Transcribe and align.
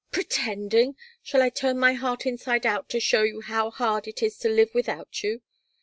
"Pretending! 0.11 0.95
Shall 1.21 1.43
I 1.43 1.51
turn 1.51 1.77
my 1.77 1.93
heart 1.93 2.25
inside 2.25 2.65
out 2.65 2.89
to 2.89 2.99
show 2.99 3.21
you 3.21 3.41
how 3.41 3.69
hard 3.69 4.07
it 4.07 4.23
is 4.23 4.35
to 4.39 4.49
live 4.49 4.73
without 4.73 5.21
you? 5.21 5.43